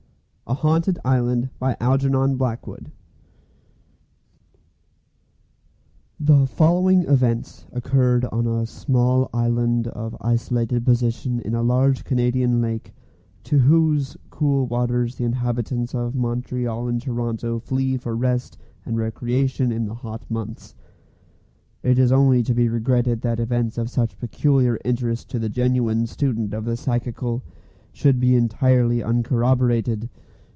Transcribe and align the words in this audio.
A 0.47 0.53
HAUNTED 0.53 0.99
ISLAND 1.05 1.49
The 6.19 6.45
following 6.45 7.03
events 7.03 7.65
occurred 7.71 8.25
on 8.25 8.45
a 8.45 8.65
small 8.65 9.29
island 9.33 9.87
of 9.87 10.17
isolated 10.19 10.83
position 10.83 11.39
in 11.39 11.55
a 11.55 11.63
large 11.63 12.03
Canadian 12.03 12.59
lake, 12.61 12.93
to 13.45 13.59
whose 13.59 14.17
cool 14.29 14.67
waters 14.67 15.15
the 15.15 15.23
inhabitants 15.23 15.95
of 15.95 16.15
Montreal 16.15 16.85
and 16.89 17.01
Toronto 17.01 17.57
flee 17.59 17.95
for 17.95 18.13
rest 18.13 18.57
and 18.85 18.97
recreation 18.97 19.71
in 19.71 19.85
the 19.85 19.95
hot 19.95 20.29
months. 20.29 20.75
It 21.81 21.97
is 21.97 22.11
only 22.11 22.43
to 22.43 22.53
be 22.53 22.67
regretted 22.67 23.21
that 23.21 23.39
events 23.39 23.77
of 23.77 23.89
such 23.89 24.19
peculiar 24.19 24.77
interest 24.83 25.29
to 25.29 25.39
the 25.39 25.47
genuine 25.47 26.07
student 26.07 26.53
of 26.53 26.65
the 26.65 26.75
psychical 26.75 27.41
should 27.93 28.19
be 28.19 28.35
entirely 28.35 29.01
uncorroborated. 29.01 30.09